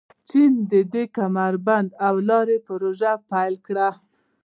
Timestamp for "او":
2.07-2.15